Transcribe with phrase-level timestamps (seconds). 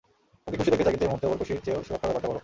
[0.47, 2.39] ওকে খুশি দেখতে চাই কিন্তু এই মুহূর্তে, ওর খুশির চেয়েও সুরক্ষার ব্যাপারটা বড়।